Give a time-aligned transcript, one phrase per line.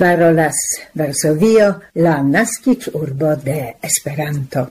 [0.00, 0.56] parolas
[0.94, 4.70] Varsovio, la nascic urbo de Esperanto.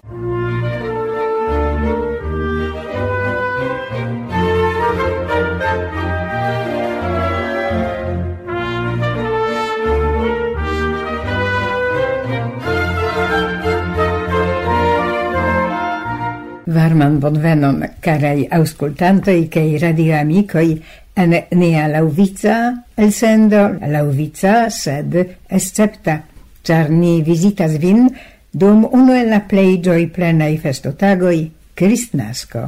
[16.79, 20.71] varman bonvenon, carai auscultantoi cae radioamicoi,
[21.19, 22.55] en nea lauvica
[22.97, 25.17] elsendo, lauvica, sed
[25.49, 26.21] escepta,
[26.63, 28.07] char ni visitas vin
[28.51, 32.65] dum uno en la plei gioi plenai festotagoi, Cristnasco.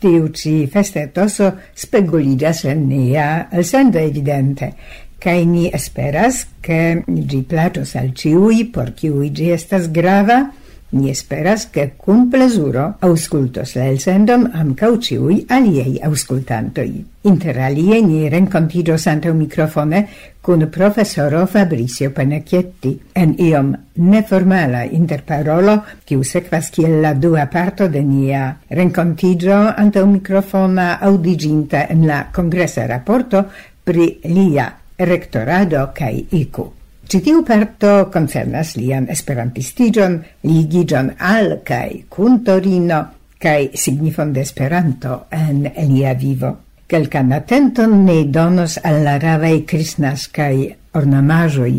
[0.00, 4.74] Tiu ci festetoso speguligas en nea elsendo evidente,
[5.18, 10.44] cae ni esperas che gi placos al ciui, por ciui gi estas grava,
[10.88, 17.04] Ni esperas che cun plesuro auscultos la elsendom am cauciui aliei auscultantoi.
[17.22, 20.08] Inter alie ni rencontidos un microfone
[20.40, 28.02] cun professoro Fabricio Panacchietti en iom neformala interparolo quiu sequas kiel la dua parto de
[28.02, 33.50] nia rencontigio un microfona audiginta en la congresa rapporto
[33.82, 36.85] pri lia rectorado cae icu.
[37.06, 42.98] Citiu parto concernas lian esperantistigion, ligigion al cae cun Torino
[43.38, 46.50] kaj signifon de Esperanto en lia vivo.
[46.90, 50.56] Kelkan atenton ne donos al la ravaj kristnaskaj
[50.98, 51.72] ornamaĵoj,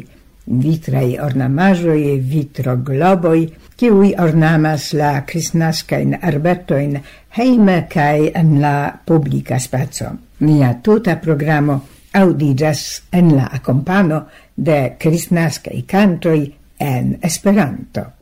[0.47, 1.97] vitraj vitro
[2.31, 3.41] vitrogloboj,
[3.75, 6.97] kiuj ornamas la crisnascain arbetoin
[7.37, 10.15] heime cae en la publika spaco.
[10.39, 11.81] Mia tuta programo
[12.13, 14.25] audigas en la akompano
[14.57, 16.39] de kristnaskaj kantoj
[16.79, 18.16] en Esperanto.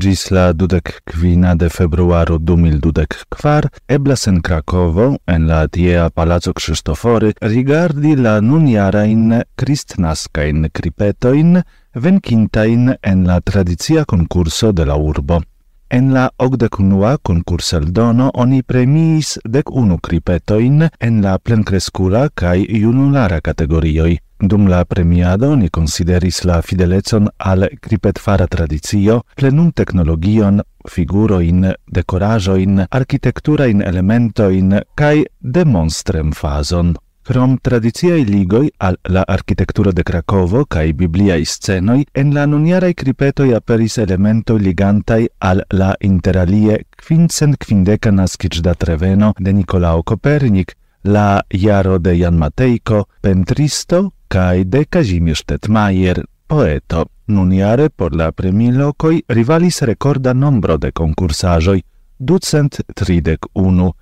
[0.00, 7.34] gis la dudec quina de februaro 2024 eblas en Krakovo, en la tiea Palazzo Cristofori,
[7.40, 11.60] rigardi la nuniarain cristnascain Kripetoin
[11.94, 15.42] venkintain en la tradizia concurso de la urbo.
[15.90, 24.20] En la ocdecunua concurseldono oni premiis dec unu kripetoin en la plencrescula cae junulara categorioi.
[24.42, 33.82] Dum la premiado ni consideris la fidelecon al cripetfara tradizio, plenum technologion, figuroin, decorajoin, architecturain
[33.82, 36.94] elementoin, cae demonstrem fason.
[37.22, 43.52] Krom tradiciai ligoi al la architekturo de Krakovo kaj bibliai scenoi, en la nuniaraj kripetoj
[43.58, 50.72] aperis elemento ligantai al la interalie quincent quindeca nascic da treveno de Nicolao Kopernik,
[51.04, 57.10] la Iaro de Jan Matejko, pentristo cae de Kazimierz Tetmajer, poeto.
[57.26, 61.82] Nuniare por la premilocoi rivalis recorda nombro de concursajoi,
[62.18, 63.92] ducent tridec unu.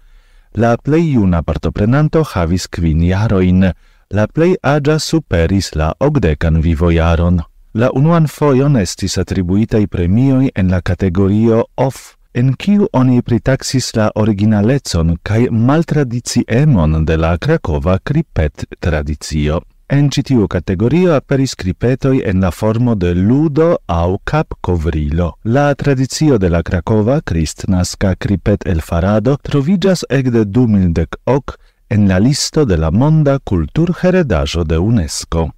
[0.55, 3.73] La plei una partoprenanto havis quin iaroin,
[4.11, 7.43] la plei agia superis la ogdecan vivoiaron.
[7.75, 14.11] La unuan foion estis attribuitei premioi en la categorio OFF, en kiu oni pritaxis la
[14.15, 19.61] originalecon kaj maltradiciemon de la krakova kripet tradizio.
[19.91, 25.39] En citiu categorio aperis cripetoi en la formo de ludo au cap covrilo.
[25.45, 31.57] La tradizio de la Cracova cristnasca cripet el farado trovigas ecde de 2018
[31.89, 35.55] en la listo de la monda Kultur heredajo de UNESCO.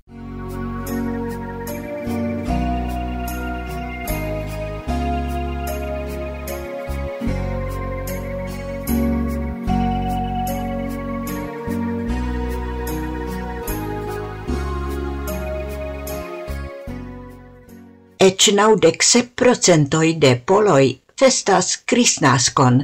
[18.20, 20.88] ec naudec sep procentoi de poloi
[21.20, 22.76] festas Christnascon,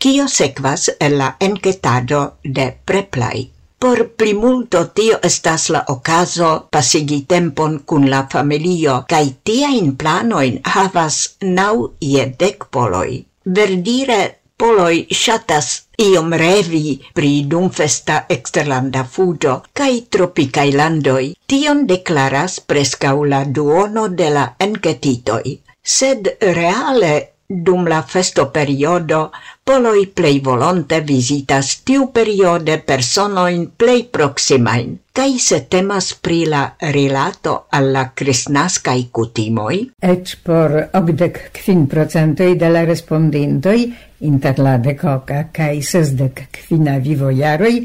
[0.00, 3.50] cio sequas el la enquetado de preplai.
[3.78, 10.60] Por plimulto tio estas la ocaso pasigi tempon cun la familio, cae tia in planoin
[10.74, 13.24] havas nau ie dec poloi.
[13.58, 14.20] Verdire
[14.56, 23.44] poloi shatas iom revi pri dumfesta exterlanda fudo cae tropicae landoi, tion declaras prescau la
[23.44, 25.44] duono de la enketitoj.
[25.84, 29.30] Sed reale Dum la festo periodo,
[29.62, 34.98] poloi plei volonte visitas tiu periode personoin plei proximain.
[35.14, 39.78] kaj se temas pri la rilato alla crisnascai cutimoi?
[40.02, 43.92] Et por ogdec quin procentoi de la respondintoi,
[44.26, 47.76] inter la decoca kaj sesdek quina vivoiaroi,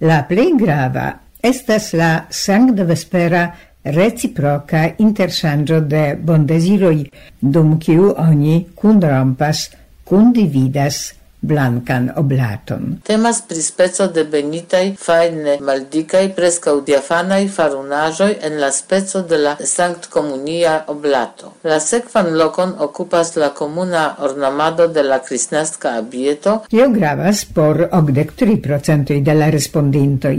[0.00, 3.46] la plei grava estas la sankta vespera
[3.84, 7.08] reciproca interŝanĝo de bondesiroi
[7.40, 9.68] dum kiu oni kunrompas,
[10.04, 11.02] kundividas
[11.42, 13.00] blancan oblaton.
[13.02, 19.56] Temas pri speco de benitaj, fajne maldikaj, preskaŭ diafanaj farunaĵoj en la speco de la
[19.72, 21.52] sanktkomunia oblato.
[21.66, 28.34] La sekvan lokon okupas la komuna ornamado de la kristnaska abieto, kiu gravas por okdek
[28.38, 30.36] tri procentoj de la respondintoj.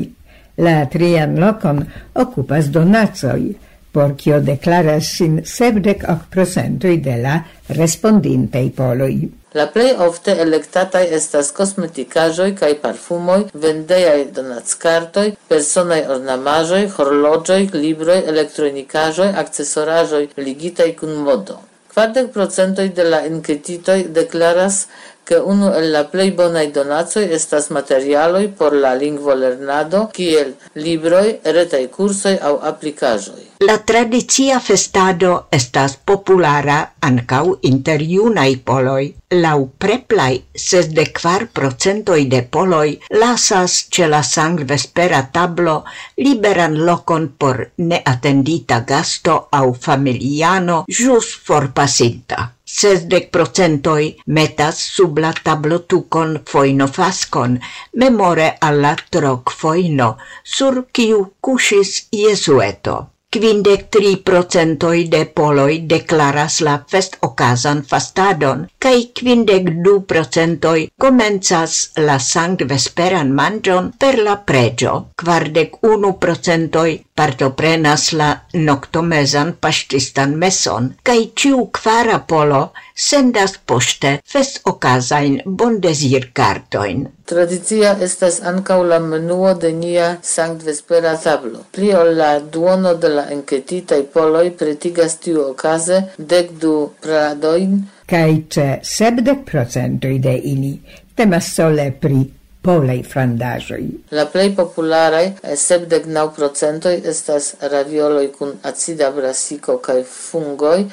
[0.58, 1.80] La trian locon
[2.14, 3.56] occupas donacoj,
[3.92, 7.40] por cio declaras sin sepdek ok procentoj de la
[7.70, 9.32] respondintei poloi.
[9.54, 19.30] La plei ofte electatai estas cosmeticajoi kaj parfumoj, vendeiai donatscartoi, personaj ornamajoi, horlogioi, libroj, elektronikajoi,
[19.44, 21.60] akcesoraĵoj ligitai kun modo.
[21.94, 24.88] Quardec procentoi de la enketitoj declaras
[25.26, 31.88] che uno el la plej bonaj donacoj estas materialoj por la lingvolernado kiel libroi, retai
[31.96, 33.42] kursoj au aplikaĵoj.
[33.64, 36.78] La tradicia festado estas populara
[37.10, 39.06] ancau inter iunai poloi.
[39.44, 45.78] Lau preplai, ses de quar procentoi de poloi lasas ce la sangvespera tablo
[46.18, 56.36] liberan lokon por neatendita gasto au familiano jus forpasinta sesdec procentoi metas sub la tablotucon
[56.52, 57.58] foinofascon,
[58.04, 60.12] memore alla troc foino,
[60.44, 63.00] sur ciu cusis Iesueto.
[63.34, 71.78] Quindec tri procentoi de poloi declaras la fest ocasan fastadon, cae quindec du procentoi comenzas
[72.08, 74.94] la sang vesperan mangion per la pregio,
[75.24, 82.62] quardec unu procentoi partoprenas la noctomezan pastistan meson cae ciu quara polo
[83.08, 87.06] sendas poŝte festokazajn bondezirkartojn.
[87.30, 91.64] Tradicia estas ancau la menuo de nia sanktvespera tablo.
[91.72, 98.32] Pli ol la duono de la enketitaj poloi pretigas tiu okaze dec du pradoin, kaj
[98.50, 100.74] ce sepdek procentoj de ili
[101.16, 102.24] temas sole pri
[102.64, 103.88] polei frandajoi.
[104.16, 105.26] La plei popularaj,
[105.60, 110.86] sepdek naŭ procentoi, estas ravioloi kun acida brasico cae fungoj,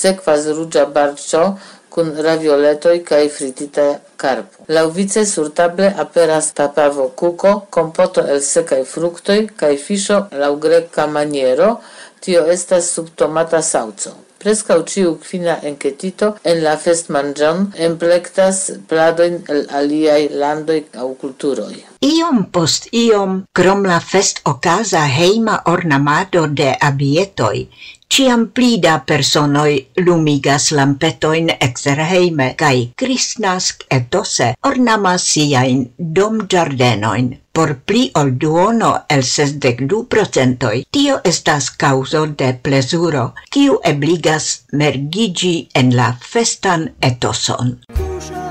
[0.00, 1.42] sequas ruĝa barcio,
[1.96, 3.86] kun ravioletoi cae fritita
[4.20, 4.66] carpo.
[4.68, 11.80] Lauvice sur table aperas papavo cuco, compoto el secae fructoi, cae fisho lau greca maniero,
[12.20, 14.25] tio estas sub tomata sauco.
[14.42, 18.58] Prescau ciu quina encetito en la festmanĝon emplectas
[18.90, 21.72] pladoin el aliai landoi au kulturoj.
[22.06, 27.64] Iom post iom, krom la fest ocasa heima ornamado de abietoj,
[28.12, 29.74] ciam plida personoi
[30.04, 39.22] lumigas lampetoin exerheime cae Kristnask etose ornamas siain dom giardenoin por pli ol duono el
[39.24, 44.50] sesdec du procentoi, tio estas causo de plesuro, kiu ebligas
[44.82, 47.78] mergigi en la festan etoson.
[47.96, 48.45] Cusha.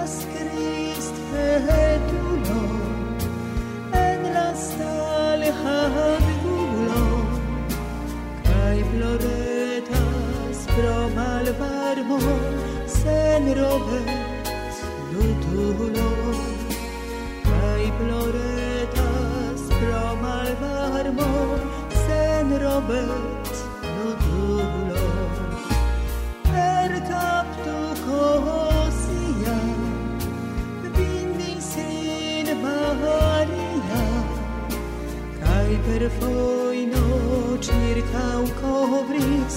[35.96, 39.56] Ferfojno circa cobris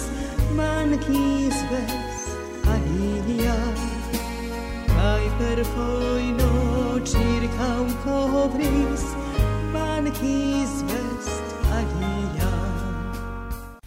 [0.55, 2.21] mancis ves
[2.75, 3.57] alia
[4.87, 6.53] Kai ferfojno
[7.13, 7.71] circa
[8.05, 9.05] cobris
[9.75, 11.29] mancis ves
[11.81, 12.28] alia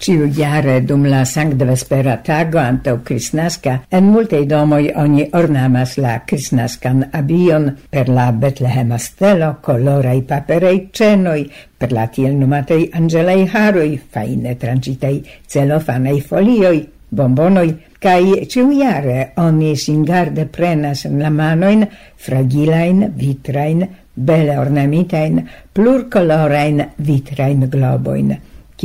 [0.02, 6.16] Ciu jare dum la sankta vespera tago antau Kristnaska en multei domoi oni ornamas la
[6.26, 11.46] Kristnaskan abion per la Betlehema stelo, colorai paperei cenoi,
[11.78, 15.14] per la tiel numatei angelei haroi, faine fajne
[15.48, 16.82] celofanei folioi,
[17.16, 17.70] folioj,
[18.02, 21.86] kai ciu ĉiujare oni singarde prenas en la manoin
[22.18, 25.44] fragilain vitrain, bele ornamitajn
[25.74, 28.40] plurkolorajn vitrain globoin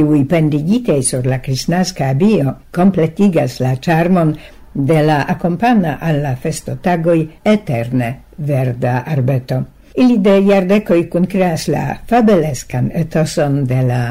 [0.05, 4.35] qui pendigite sur la crisnasca abio completigas la charmon
[4.73, 9.63] de la accompana alla festotagoi eterne verda arbeto.
[9.97, 14.03] Ili de iardecoi kun creas la fabelescan etoson de la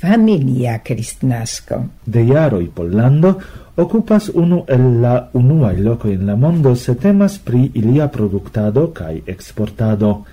[0.00, 1.84] familia cristnasco.
[2.04, 3.36] De iaroi Pollando
[3.76, 9.22] occupas unu el la unuae loco in la mondo se temas pri ilia productado cae
[9.26, 10.24] exportado.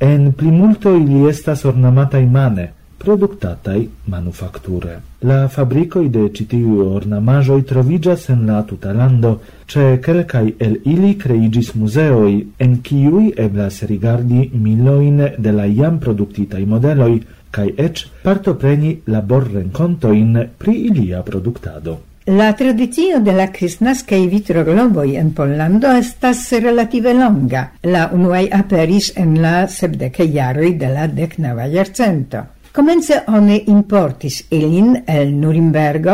[0.00, 3.78] En primulto ili estas ornamata mane, produktataj
[4.12, 4.98] manufakture.
[5.30, 9.32] La fabricoj de ĉi tiuj ornamaĵoj troviĝas en la tuta lando,
[9.72, 12.32] ĉe kelkaj el ili kreiĝis muzeoj,
[12.66, 17.14] en kiuj eblas rigardi milojn de la jam produktitaj modeloj,
[17.50, 21.98] kaj eĉ partopreni laborrenkontojn pri ilia produktado.
[22.30, 27.64] La tradizio de la cristnascai vitrogloboi en Pollando estas relative longa.
[27.82, 32.44] La unuae aperis en la sepdeca iaroi de la decnava jarcento.
[32.72, 36.12] Comence oni importis ilin el Nurimbergo,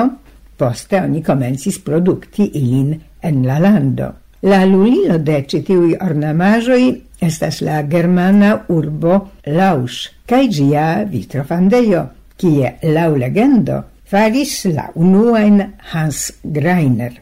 [0.56, 4.08] poste oni comencis producti ilin en la lando.
[4.48, 6.88] La lulilo de citiui ornamajoi
[7.20, 9.20] estas la germana urbo
[9.52, 12.06] Lausch cae gia vitrofandeio,
[12.40, 15.60] kie lau legendo faris la unuain
[15.92, 17.12] Hans Greiner.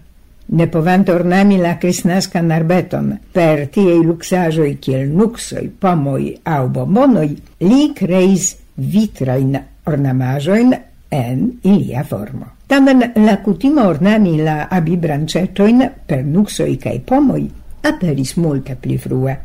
[0.46, 7.32] Ne povant ornami la crisnascan arbeton per tiei luxajoi kiel nuxoi, pomoi au bombonoi,
[7.66, 10.74] li creis vitrain ornamajoin
[11.10, 12.46] en ilia formo.
[12.66, 17.44] Tamen la cutimo ornami la abibranĉetojn per nuxoi cae pomoi
[17.84, 19.36] aperis multe pli frue.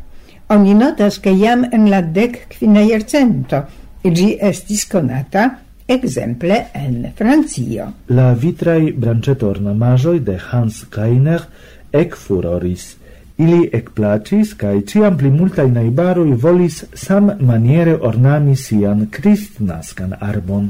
[0.50, 3.64] Oni notas che jam en la dec quina iercento
[4.02, 7.92] gi estis conata exemple en Francio.
[8.08, 11.44] La vitrai vitraj branĉetornamaĵoj de Hans Kainer
[11.92, 12.96] ekfuroris
[13.40, 20.66] Ili ecplacis, cae ciam pli multai naibaroi volis sam maniere ornami sian cristnascan arbon.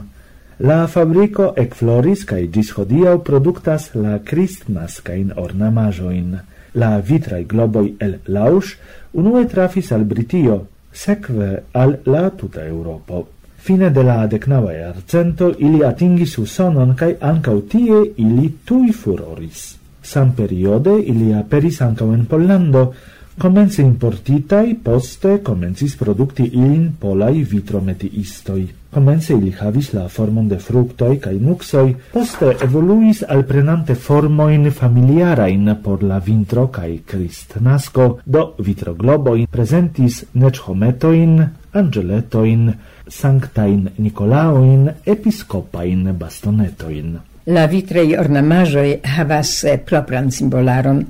[0.69, 6.37] La fabrico ecfloris, cae gis hodiau productas la cristnascain ornamajoin.
[6.75, 8.77] La vitrai globoi el lausch
[9.13, 10.61] unue trafis al Britio,
[10.93, 13.27] sekve al la tuta Europo.
[13.59, 19.80] Fine de la decnava arcento ili atingis usonon, cae ancau tie ili tui furoris.
[20.03, 22.93] Samperiode ili aperis ancao en Pollando,
[23.39, 28.67] comense importitai, poste komencis producti ilin polai vitrometiistoi.
[28.91, 35.77] Comense ili havis la formon de fructoi cae nuxoi, poste evoluis al prenante formoin familiarain
[35.83, 41.41] por la vintro christ kristnasko, do vitrogloboj presentis nechometoin,
[41.73, 42.73] angeletoin,
[43.09, 47.30] sanctain Nicolaoin, episcopain bastonetoin.
[47.51, 51.01] La vitrei ornamajoi havas eh, propran simbolaron.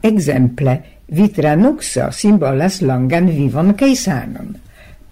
[0.00, 0.76] Exemple,
[1.12, 4.54] vitra nuxo simbolas longan vivon cae sanon.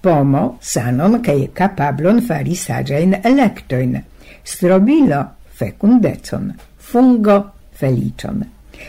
[0.01, 3.99] Pomo sanon cae kapablon fari sagein electoin.
[4.45, 5.21] Strobilo
[5.59, 6.55] fecundecon.
[6.79, 7.43] Fungo
[7.77, 8.41] felicion.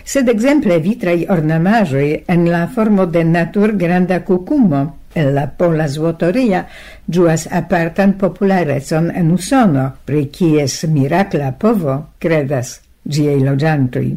[0.06, 6.66] sed exemple vitrai ornamajoi en la formo de natur granda kukumo en la pola zvotoria
[7.08, 14.12] giuas apartan popularezon en Usono, pri kies miracla povo credas giei logiantui.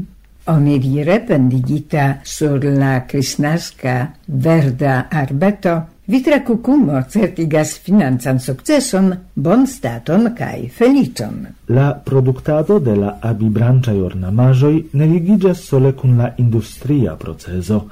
[0.46, 10.68] Oni dire pendigita sur la crisnasca verda arbeto, vitra cucumo certigas financan sukceson, bonstaton kaj
[10.68, 11.46] felicon.
[11.68, 17.86] La produktado de la abibranciai ornamajoi ne ligiĝas sole kun la industria procezo.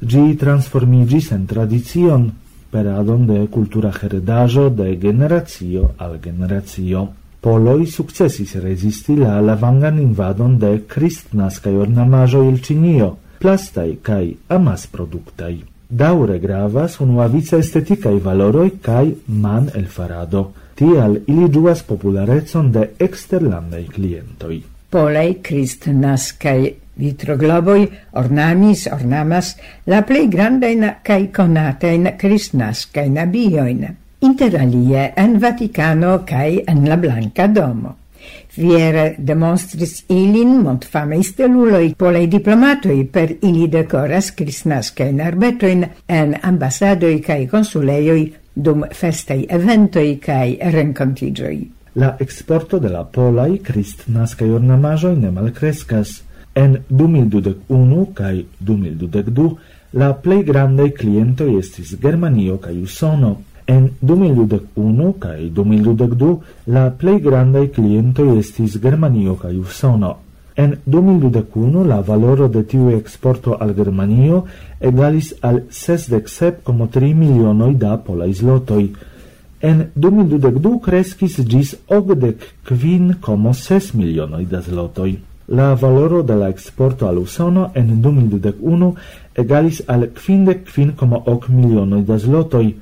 [0.00, 2.30] Gi transformigis en tradicion,
[2.76, 7.08] superadon de cultura heredajo de generazio al generacio.
[7.40, 15.56] Poloi successis resisti la lavangan invadon de cristnascai ornamajo il cinio, plastai plastaj kaj amasproduktaj.
[15.88, 20.52] Daure gravas unuavice estetikaj valoroi kaj man elfarado.
[20.74, 24.60] Tial ili ĝuas popularecon de eksterlandaj klientoj.
[24.90, 27.82] Polaj kristnaskaj Vitrogloboi
[28.16, 29.52] ornamis, ornamas
[29.86, 37.96] la plej grandajn kaj konatajn kristnaskajn inter interalie en Vaticano cae en la Blanca Domo.
[38.48, 47.46] Fiere demonstris ilin montfamei steluloi polei diplomatoi per ili decoras kristnaskain arbetoin en ambassadoi cae
[47.46, 51.58] consuleioi dum festei eventoi cae rencontigioi.
[51.96, 56.22] La exporto de la polai kristnaskaj ornamajoi ne malcrescas,
[56.56, 59.56] En 2021 kai 2022
[59.90, 63.42] la plei grande clientoi estis Germanio kai Usono.
[63.66, 66.38] En 2021 kai 2022
[66.72, 70.16] la plei grande clientoi estis Germanio kai Usono.
[70.56, 74.46] En 2021 la valoro de tiu eksporto al Germanio
[74.80, 78.88] egalis al 67,3 milionoj da polaj zlotoj.
[79.60, 85.35] En 2022 kreskis gis 85,6 milionoj da zlotoj.
[85.48, 88.94] La valoro de la exporto al Usono en 2021
[89.34, 92.74] egalis al 55,8 milionoj da zlotoj.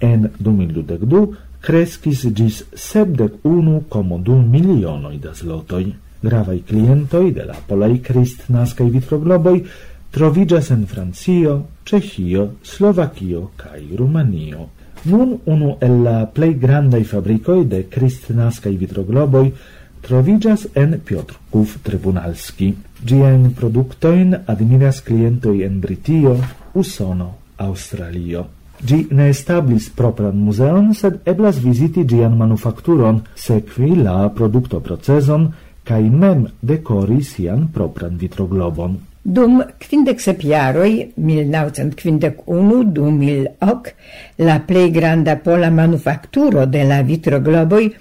[0.00, 1.26] En 2022
[1.60, 5.92] kreskis gis 71,2 milionoj da zlotoj.
[6.22, 9.62] Gravaj klientoj de la polaj kristnaskaj vitrogloboj
[10.14, 14.68] troviĝas en Francio, Ĉeĥio, Slovakio kaj Rumanio.
[15.04, 19.50] Nun unu el la plej grandaj fabrikoj de kristnaskaj vitrogloboj
[20.02, 22.74] trovigas en Piotrków Tribunalski.
[23.04, 26.36] Gien productoin admiras clientoi en Britio,
[26.74, 28.46] Usono, Australio.
[28.78, 35.50] Gi ne establis propran museon, sed eblas visiti gian manufacturon, sequi la produktoprocezon
[35.88, 38.98] cae mem decori sian propran vitroglobon.
[39.28, 43.90] Dum quindec sep jaroi, 1951-2008,
[44.46, 47.94] la plei granda pola manufacturo de la vitrogloboi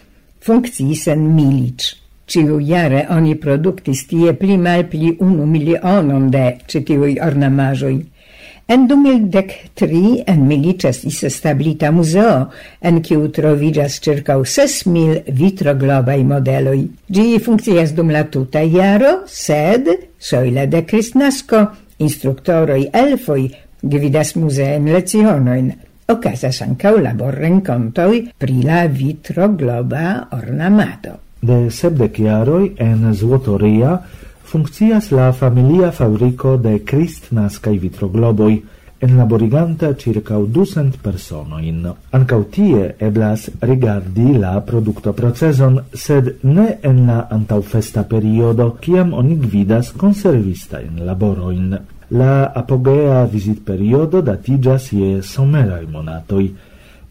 [0.47, 1.93] funkciis en Milic.
[2.27, 7.97] Ciu jare oni produktis tie pli mal pli unu milionon de citiui ornamajoi.
[8.67, 12.49] En 2013 en Milic is establita muzeo,
[12.83, 16.81] en kiu troviĝas ĉirkaŭ 6.000 vitroglobai modeloi.
[17.07, 19.87] Gi funccias dum la tuta iaro, sed
[20.19, 21.63] soile de Cristnasco,
[22.03, 23.47] instructoroi elfoi,
[23.81, 25.71] gvidas muzeen lecionoin,
[26.07, 31.17] Ocasas ancau labor rencontoi pri la vitrogloba ornamato.
[31.43, 33.97] De sepdek jaroj en Złotoria
[34.47, 38.63] funkcias la familia fabriko de cristnascai vitrogloboi,
[38.99, 41.83] en laboriganta circa ducent personoin.
[42.11, 49.37] Ancau tie eblas rigardi la producto proceson, sed ne en la antaufesta periodo, ciam oni
[49.37, 51.77] gvidas conservista in laboroin.
[52.09, 56.45] La apogea vizitperiodo datigas je someraj monatoj.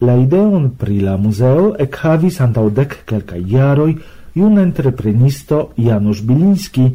[0.00, 3.90] La ideon pri la muzeo ekhavis antaŭ dek kelkaj jaroj
[4.36, 6.88] un entreprenisto Janusz Bilinski,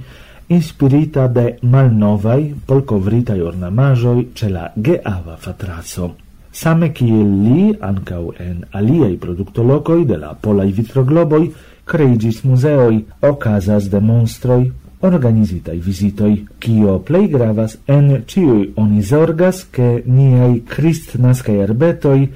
[0.49, 6.11] inspirita de malnovaj polkovritaj ornamaĵoj ĉe la geava fatraso.
[6.51, 11.45] Same kiel li, ankaŭ en aliaj produktolokoj de la polaj vitrogloboj,
[11.85, 14.63] kreiĝis muzeoj, okazas demonstroj,
[15.07, 22.29] organizitai visitoi, kio plei gravas en ciui oni zorgas che niai cristnascai erbetoi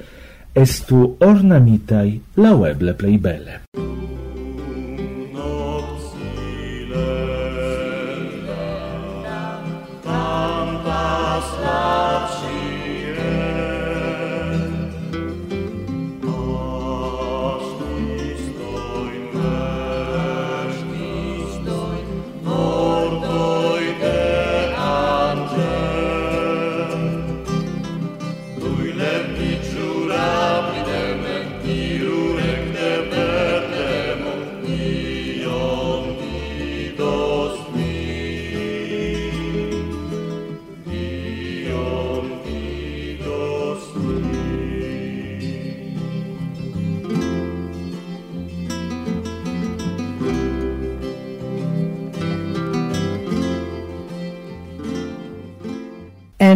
[0.52, 3.60] estu ornamitai laueble plei bele.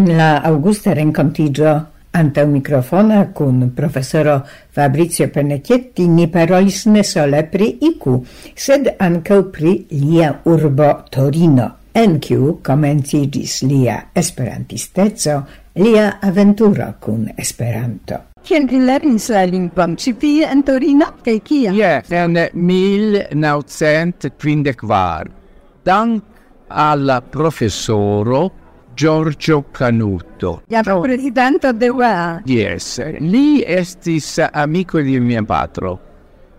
[0.00, 1.86] En la augusta rencontigio
[2.16, 9.86] Antau microfona cun professoro Fabrizio Pernecchietti ni parolis ne sole pri IQ, sed anche pri
[9.90, 18.20] lia urbo Torino, en ciu comencigis lia esperantisteco, lia aventuro cun Esperanto.
[18.40, 19.96] Kiel vi lernis la lingvon?
[20.00, 21.72] Ĉi vi en Torino kaj kia?
[21.76, 25.30] Yes, en 1934.
[25.84, 26.22] Dank
[26.70, 28.59] al profesoro
[29.00, 30.60] Giorgio Canuto.
[30.66, 31.00] La oh.
[31.00, 32.42] presidente de UEA.
[32.44, 35.94] Yes, li estis amico di mia patro,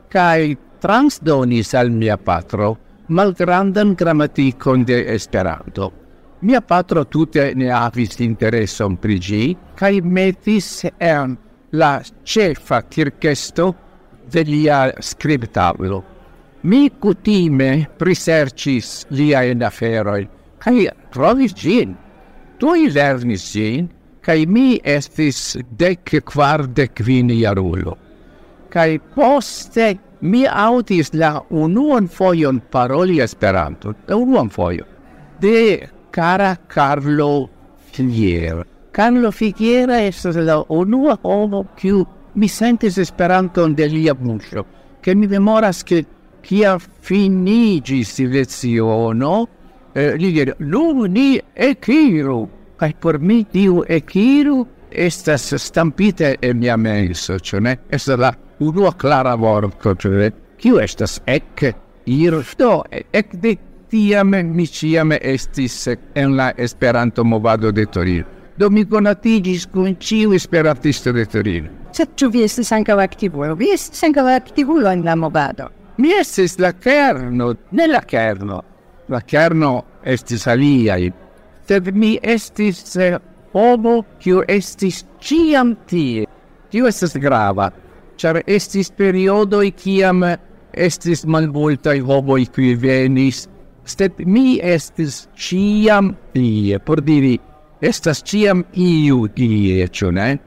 [0.10, 2.72] cae transdonis al mia patro
[3.14, 5.92] malgrandan grammaticon de Esperanto.
[6.40, 11.38] Mia patro tutte ne avis intereson pri gi, cae metis en
[11.78, 13.76] la cefa circesto
[14.26, 16.04] de lia scriptablo.
[16.62, 20.26] Mi cutime prisercis liaen aferoi,
[20.58, 22.01] cae trovis gin
[22.62, 23.90] tuj lernis ĝin,
[24.22, 27.98] kaj mi estis dec quar de quin iarulo
[28.72, 34.88] kai poste mi audis la unuan fojon paroli esperanto la unuan fojon,
[35.42, 37.50] de cara Carlo
[37.92, 38.64] Filier.
[38.92, 44.64] Carlo Figuera estas la unua homo kiu mi sentis Esperanton de lia buŝo,
[45.04, 46.04] ke mi memoras ke
[46.44, 49.36] kia finigis leciono,
[49.96, 56.78] eh, li diris, nu ni ekiru, kaj por mi tiu ekiru estas stampite en mia
[56.78, 57.78] menso, ĉu ne?
[57.90, 60.32] Estas la unua klara vorto, ĉu ne?
[60.62, 61.66] Kiu estas ek
[62.06, 62.44] iru?
[62.58, 63.56] Do, ekde
[63.92, 68.26] tiam mi ĉiam estis en la Esperanto movado de Torino.
[68.58, 71.70] Do mi conatigis con ciu esperantisto de Torino.
[71.92, 73.56] Sed tu vi estis ankaŭ activulo?
[73.56, 75.70] Vi estis ankaŭ activulo in la movado?
[75.98, 78.62] Mi estis la kerno, ne la kerno,
[79.12, 79.74] la kerno
[80.08, 81.12] estis aliai,
[81.68, 83.18] sed mi estis eh,
[83.54, 86.26] homo kiu estis ciam tie.
[86.72, 87.70] Tio estis grava,
[88.16, 90.24] char estis periodoi kiam
[90.72, 93.48] estis malmultai homoi qui venis,
[93.84, 97.36] sed mi estis ciam tie, por diri,
[97.82, 100.38] estas ciam iu tie, cio ne?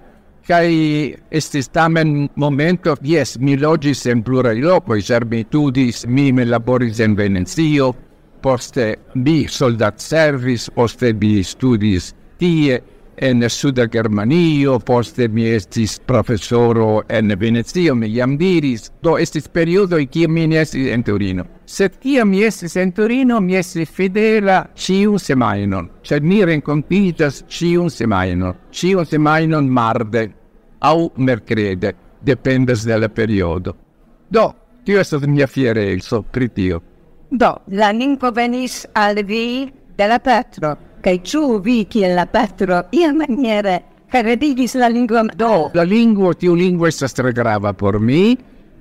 [0.44, 6.44] Kai estis tamen momento, yes, mi logis en plurai locoi, char mi tudis, mi me
[6.44, 7.94] laboris en Venezio,
[8.44, 12.83] poste mi soldat servis, poste mi studis tie
[13.16, 19.96] en Suda Germanio, poste mi estis professoro en Venezio, mi jam diris, do estis periodo
[20.02, 21.46] in cia mi estis en Torino.
[21.64, 27.88] Sed cia mi estis en Torino, mi estis fidela ciun semainon, sed mi rencontitas ciun
[27.88, 30.28] semainon, ciun semainon marde
[30.80, 33.76] au mercrede, dependes della periodo.
[34.28, 34.50] Do,
[34.85, 36.83] tio estas mia fierezzo pri tio.
[37.34, 39.66] Do, la ninfo venis al vi
[39.98, 40.68] de la patro,
[41.02, 43.72] kaj ĉu vi kiel la patro iamaniere
[44.12, 45.24] caredigis la lingua?
[45.34, 48.36] Do, la lingua, tiu lingua, estas tre grava por mi,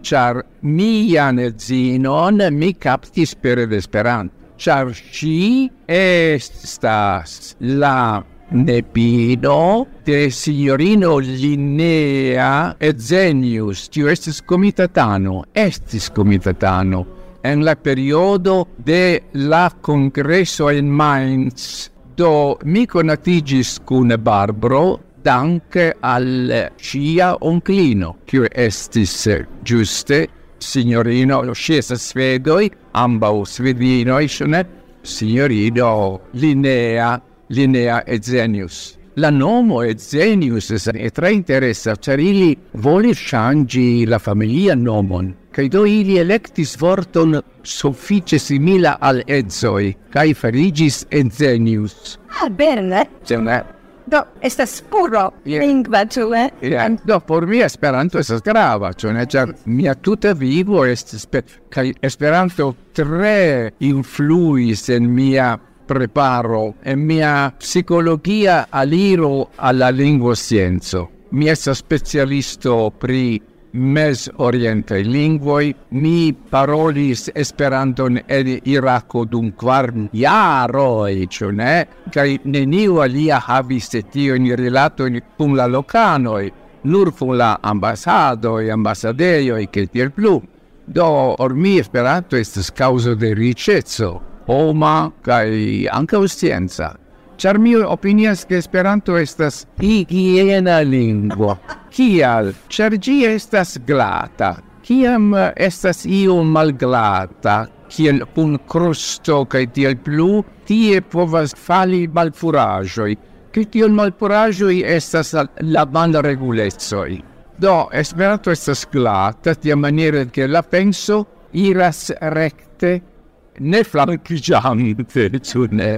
[0.05, 4.53] char mian edzinon mi captis per Esperanto.
[4.55, 17.63] Char si estas la nepino de signorino Linnea Edzenius, tiu estis comitatano, estis comitatano en
[17.63, 21.91] la periodo de la congresso in Mainz.
[22.15, 31.95] Do mi conatigis cun Barbro danke al cia onclino, qui estis giuste signorino, lo scesa
[31.95, 34.65] svedoi, ambau svedinoi, signor
[35.01, 38.97] signorino Linnea, Linnea Ezenius.
[39.17, 45.86] La nomo Etzenius è tre interessa, cer ili voli changi la familia nomon, cae do
[45.86, 52.17] ili electis vorton suffice simila al Ezoi, cae farigis Etzenius.
[52.41, 53.08] Ah, bene!
[53.23, 53.63] C'è una...
[54.06, 55.63] Do, estas puro yeah.
[55.63, 56.52] lingua, cioè?
[56.62, 56.84] Yeah.
[56.84, 56.99] And...
[57.06, 61.28] Do, por mi Esperanto estas grava, cioè, cer mia tuta vivo estis...
[61.69, 71.10] Kai Esperanto tre influis en mia preparo en mia psicologia aliro alla lingua scienzo.
[71.32, 73.41] Mi estas specialisto pri
[73.74, 81.86] mes orientai linguoi Mi parolis Esperanton en Irako dum kvar jaroj, ĉu ne?
[82.13, 86.52] Kaj neniu alia havis tio in rilato kun la lokanoj,
[86.84, 90.41] nur kun la e ambasadejoj kaj tiel plu.
[90.86, 95.47] Do, or mi Esperanto estas kaŭzo de riĉeco homa kaj
[95.93, 96.93] ankaŭ scienca.
[97.38, 101.58] Ĉar mi opinias ke Esperanto estas higiena lingvo.
[101.93, 102.53] Kial?
[102.69, 104.56] Ĉar ĝi estas glata.
[104.84, 113.13] Kiam estas io malglata, kiel kun crusto kaj tiel plu, tie povas fali malpuraĵoj.
[113.53, 117.21] Kaj tiel malfurajoi estas la malregulecoj.
[117.62, 123.12] Do, Esperanto estas glata, tiamaniere che la penso iras recte
[123.59, 125.91] ne flankigiante, ĉu ne?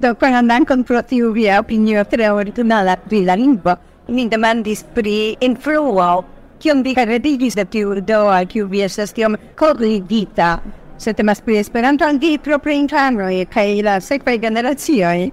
[0.00, 3.76] Do, quando dankon pro tiu via opinio tre originala pri la lingua,
[4.08, 6.24] mi demandis pri influo,
[6.60, 10.58] kion vi heredigis de tiu do, a kiu vi estas tiom corrigita,
[11.00, 15.30] Se temas pri Esperanto, al vi propri infanoj kaj la sekvaj generacioj.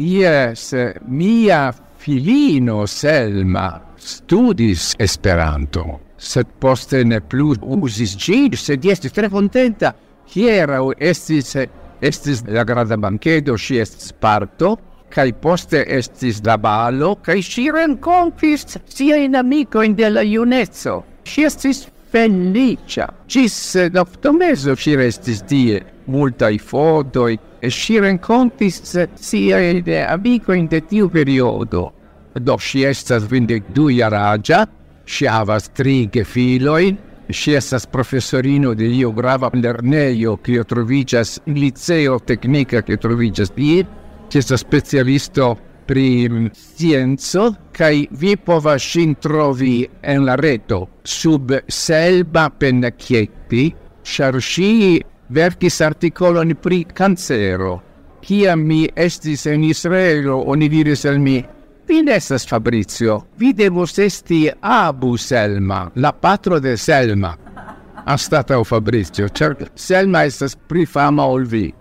[0.00, 0.70] Yes,
[1.04, 3.66] mia filino Selma
[4.00, 5.84] studis Esperanto,
[6.16, 9.92] sed poste ne plu usis ĝin, sed estis tre contenta
[10.34, 11.56] hiera estis
[12.00, 14.78] estis la grada bankedo, si estis parto,
[15.10, 21.04] kai poste estis la balo, kai si rencontis sia in amico in della iunezzo.
[21.22, 23.12] Si estis felicia.
[23.26, 28.80] Gis noctomeso si restis die, multai fotoi, e si rencontis
[29.14, 31.92] sia in amicoin de tiu periodo.
[32.32, 34.66] Do si estas 22 jaragia,
[35.04, 36.96] si havas tri gefiloin,
[37.32, 43.84] Si estas professorino de io grava lernejo trovigas in liceo tecnica che trovigas di
[44.28, 50.88] si estas specialisto pri scienzo kai vi povas ŝin trovi en la reto.
[51.02, 57.80] Sub Selba Pennacchietti, sharshi ŝi verkis articolon pri cancero
[58.20, 61.40] Kiam mi estis en Israelo, oni diris al mi
[61.90, 67.36] vi estas Fabrizio, vi devos esti Abu Selma, la patro de Selma.
[68.04, 71.74] Anstatau Fabrizio, cer Selma estas pri fama ol vi.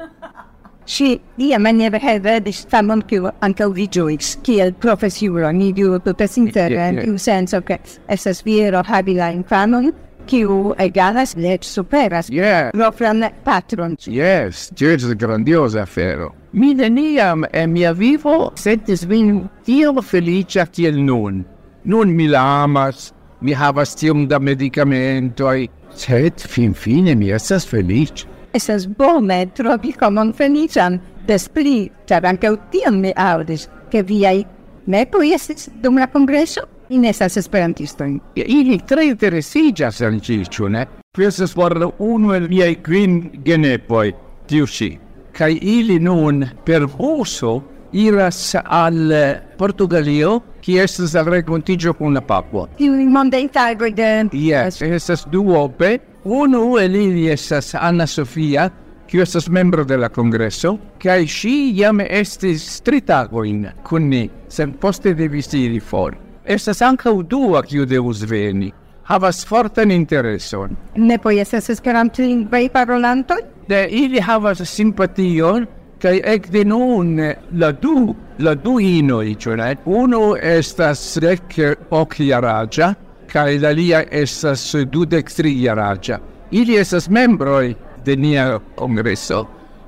[0.85, 7.03] Si, lia maniera heredis famon kiu ankaŭ vi ĝuis, kiel professore, ni viu profesintere in
[7.03, 7.77] tiu senso ke
[8.09, 9.91] estas viro habila in famon,
[10.25, 12.73] kiu egalas, let superas, yeah.
[12.73, 13.97] propran patron.
[14.07, 16.33] Yes, tio es grandiosa afero.
[16.51, 21.43] Mi neniam en mia vivo sentis vin tiel felicia tiel nun.
[21.85, 28.25] Nun mi la amas, mi havas tiom da medicamentoi, sed fin fine mi estas felice.
[28.53, 34.41] Estas bone trovi comon felician, des pli, char ancau tion mi audis, che viai
[34.87, 38.17] nepoi estis dum la congresso in esas esperantistoin.
[38.33, 40.87] Ili tre interesigas al ĝi, ĉu ne?
[41.13, 44.15] Pi por uno el miei quin genepoi,
[44.47, 47.61] tiu ŝi kai ili nun per buso
[47.91, 52.67] iras al eh, Portugalio, qui estes al recontigio con la Papua.
[52.77, 54.29] Iu mondei tagoi de...
[54.33, 55.99] Yes, estas duope.
[56.23, 58.69] Uno el ili estas Anna Sofia,
[59.07, 64.75] qui estas membro de la congresso, kai ŝi jam estis tri tagojn kun ni, sen
[64.77, 66.17] poste de visiri for.
[66.45, 68.73] Estas ankaŭ dua qui devus veni
[69.09, 70.75] havas fortan intereson.
[70.95, 73.35] ne Nepoj estas esperantlingvaj parolanto?
[73.67, 75.65] De ili havas simpation
[76.01, 77.17] kai ec de nun
[77.51, 82.93] la du la du inoi, cioè, uno estas estas hoc iaragia,
[83.27, 86.19] kai la alia estas dudek iaragia.
[86.51, 89.47] Ili estas membroi de nia kongreso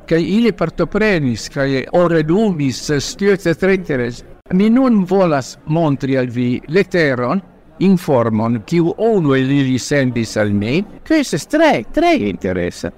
[0.10, 4.24] kai ili partoprenis kai oredumis tio tre interes.
[4.54, 7.42] Mi nun volas montri al vi leteron
[7.82, 12.92] informon kiu unu el ili sendis al mi, che estas tre, tre interesa.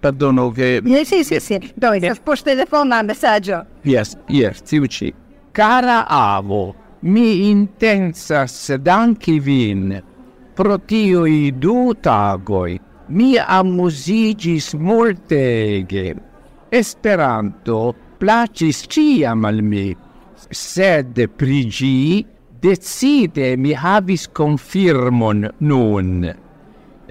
[0.00, 0.82] Perdono che...
[1.04, 1.96] Sì, sì, sì, do eh.
[1.96, 3.66] estas post telefona messaggio.
[3.82, 5.12] Yes, yes, tiu ci.
[5.52, 10.02] Cara avo, mi intensas danki vin
[10.54, 12.80] pro tiui du tagoi.
[13.08, 16.14] Mi amusigis multege.
[16.68, 19.96] Esperanto placis ciam al mi
[20.50, 22.26] sed pri gi
[22.60, 26.30] decide mi havis confirmon nun.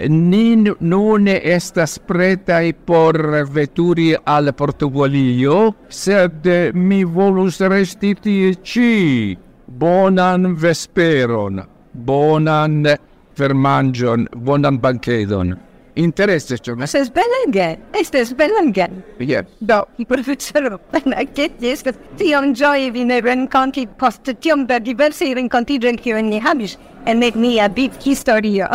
[0.08, 3.18] Nin nun estas pretai por
[3.52, 9.38] veturi al Portugalio, sed mi volus resti tie ci.
[9.68, 11.60] Bonan vesperon,
[11.94, 12.88] bonan
[13.36, 15.69] fermangion, bonan banchedon
[16.00, 16.88] interesse ĉu ne?
[16.88, 17.68] Estas belege,
[18.00, 18.88] estas belege.
[19.20, 19.48] Jes.
[19.60, 21.84] Do, profesoro Benaket, jes,
[22.20, 27.70] tiom ĝoje vi ne renkonti post tiom da diversaj renkontiĝoj kiujn ni havis en nia
[27.70, 28.68] bit-historio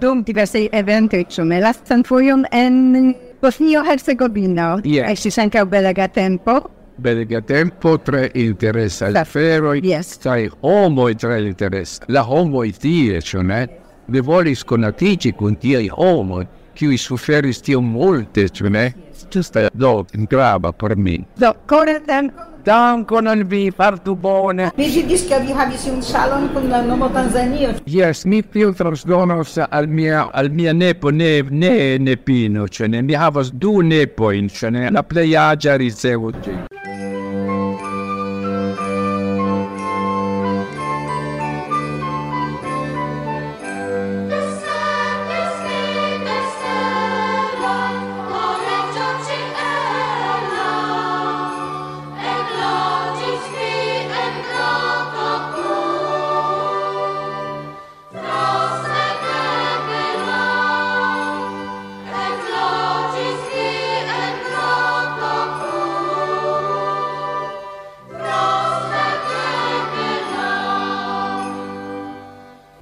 [0.00, 4.82] dum diversi eventi ciò, me Lastan fojon en Bosnio-Hercegovino.
[4.84, 5.10] Jes.
[5.16, 6.60] Estis ankaŭ belega tempo.
[7.02, 10.18] belega tempo tre interessa la fero yes.
[10.20, 16.44] sai homo tre interessa la homo tie cioè ne volis conatici con tie homo
[16.76, 18.92] qui suferis tio multe, tu ne?
[19.32, 21.20] Ĝuste do grava per me.
[21.40, 22.48] Do core dankon.
[22.62, 24.68] Dankon al vi, fartu bone.
[24.76, 27.72] Mi ĵetis che vi havis un salon con la nomo Tanzanio.
[27.90, 33.02] Yes, mi tion transdonos al mia al mia nepo ne ne nepino, cioè ne?
[33.02, 34.90] Mi havas du nepo in ne?
[34.90, 35.78] La plej aĝa.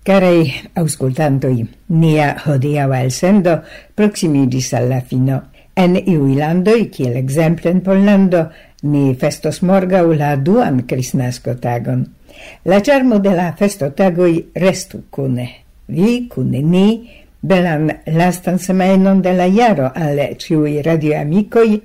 [0.01, 0.47] Carei
[0.81, 3.59] auscultantoi, nia hodiaŭa el sendo
[3.95, 5.43] proximidis alla fino.
[5.77, 8.47] En iui landoi, kiel ekzemple en Pollando,
[8.83, 12.07] ni festos morgau la duan kristnasko tagon.
[12.65, 15.47] La charmo de la festotagoj restu cune.
[15.87, 16.87] Vi cune ni
[17.43, 21.81] belan lastan semajnon de la jaro alle ciui radioamicoi,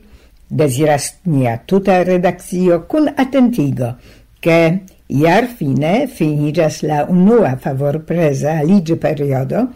[0.48, 3.96] desiras nia tuta redaccio cun attentigo,
[4.40, 4.95] che...
[5.14, 9.68] Iar fine finiĝas la unua favor presa aliĝi periodo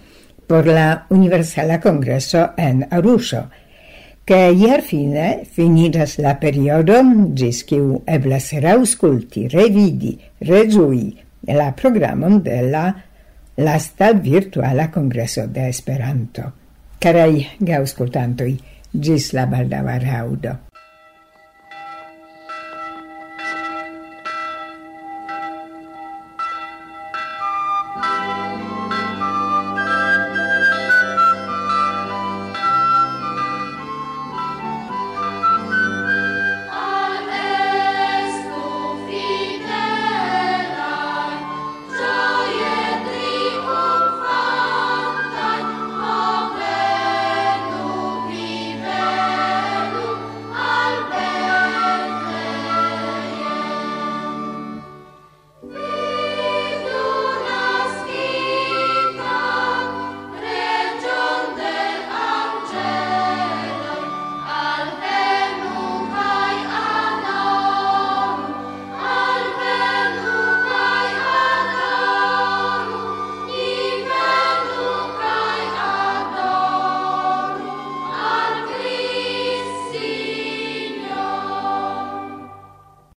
[0.49, 3.43] por la Universala Congresso en Arusho,
[4.25, 6.97] che iar fine finiĝas la periodo
[7.37, 10.15] ĝis kiu eblas reaŭskulti, revidi,
[10.49, 11.05] regiui
[11.45, 12.87] la programon de la
[13.57, 16.49] lasta virtuala Congresso de Esperanto.
[16.97, 18.57] Carai gauscultantoi,
[18.93, 20.57] gis la baldava raudo.